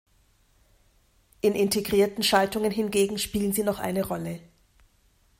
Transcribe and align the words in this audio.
In 1.41 1.53
integrierten 1.53 2.23
Schaltungen 2.23 2.71
hingegen 2.71 3.19
spielen 3.19 3.53
sie 3.53 3.61
noch 3.61 3.77
eine 3.77 4.03
Rolle. 4.03 4.39